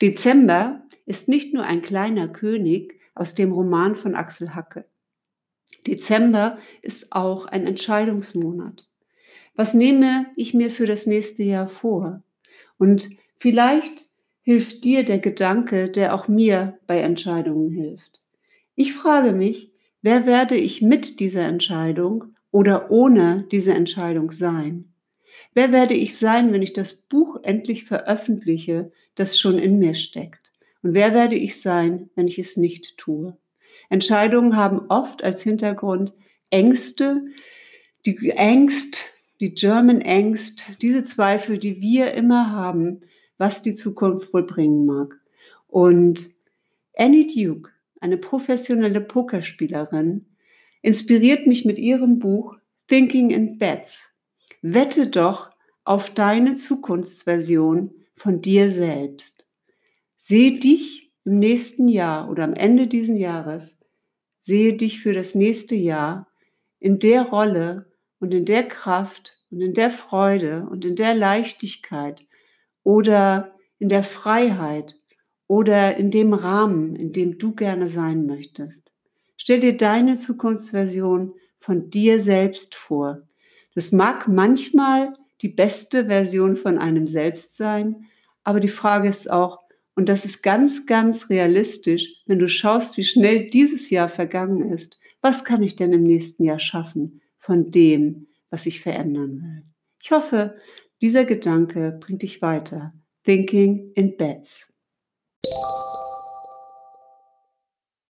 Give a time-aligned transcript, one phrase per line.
[0.00, 4.84] Dezember ist nicht nur ein kleiner König aus dem Roman von Axel Hacke.
[5.86, 8.86] Dezember ist auch ein Entscheidungsmonat.
[9.54, 12.22] Was nehme ich mir für das nächste Jahr vor?
[12.78, 14.04] Und vielleicht
[14.42, 18.22] hilft dir der Gedanke, der auch mir bei Entscheidungen hilft.
[18.76, 24.92] Ich frage mich, wer werde ich mit dieser Entscheidung oder ohne diese Entscheidung sein?
[25.54, 30.52] Wer werde ich sein, wenn ich das Buch endlich veröffentliche, das schon in mir steckt?
[30.82, 33.36] Und wer werde ich sein, wenn ich es nicht tue?
[33.90, 36.14] Entscheidungen haben oft als Hintergrund
[36.50, 37.26] Ängste,
[38.06, 39.00] die Angst,
[39.40, 43.02] die German Angst, diese Zweifel, die wir immer haben,
[43.36, 45.18] was die Zukunft wohl bringen mag.
[45.68, 46.26] Und
[46.96, 50.26] Annie Duke, eine professionelle Pokerspielerin,
[50.82, 52.56] inspiriert mich mit ihrem Buch
[52.88, 54.07] Thinking in Bets.
[54.62, 55.50] Wette doch
[55.84, 59.44] auf deine Zukunftsversion von dir selbst.
[60.16, 63.78] Sehe dich im nächsten Jahr oder am Ende dieses Jahres,
[64.42, 66.28] sehe dich für das nächste Jahr
[66.80, 72.26] in der Rolle und in der Kraft und in der Freude und in der Leichtigkeit
[72.82, 74.96] oder in der Freiheit
[75.46, 78.92] oder in dem Rahmen, in dem du gerne sein möchtest.
[79.36, 83.22] Stell dir deine Zukunftsversion von dir selbst vor.
[83.78, 88.06] Das mag manchmal die beste Version von einem selbst sein,
[88.42, 89.60] aber die Frage ist auch,
[89.94, 94.98] und das ist ganz, ganz realistisch, wenn du schaust, wie schnell dieses Jahr vergangen ist,
[95.20, 99.62] was kann ich denn im nächsten Jahr schaffen von dem, was ich verändern will?
[100.02, 100.56] Ich hoffe,
[101.00, 102.92] dieser Gedanke bringt dich weiter.
[103.22, 104.72] Thinking in Beds.